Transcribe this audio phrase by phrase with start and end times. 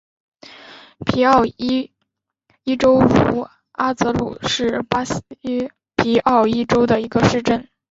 [1.05, 1.91] 皮奥伊
[2.75, 5.21] 州茹阿泽鲁是巴西
[5.95, 7.69] 皮奥伊州的一个市镇。